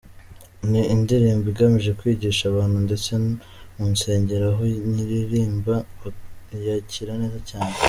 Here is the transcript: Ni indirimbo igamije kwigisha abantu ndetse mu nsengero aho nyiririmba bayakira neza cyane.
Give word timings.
Ni 0.69 0.81
indirimbo 0.93 1.45
igamije 1.51 1.91
kwigisha 1.99 2.43
abantu 2.47 2.77
ndetse 2.85 3.09
mu 3.75 3.85
nsengero 3.93 4.45
aho 4.51 4.61
nyiririmba 4.91 5.75
bayakira 6.49 7.13
neza 7.21 7.39
cyane. 7.49 7.75